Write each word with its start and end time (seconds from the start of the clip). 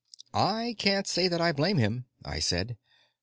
"I 0.33 0.75
can't 0.79 1.05
say 1.05 1.27
that 1.27 1.41
I 1.41 1.51
blame 1.51 1.77
him," 1.77 2.05
I 2.25 2.39
said. 2.39 2.75